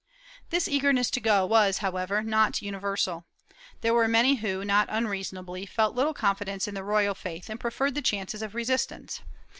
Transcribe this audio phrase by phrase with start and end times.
[0.47, 3.23] ^ This eagerness to go was, however, not universal.
[3.81, 7.93] There were many who, not unreasonably, felt little confidence in the royal faith and preferred
[7.93, 9.21] the chances of resistance.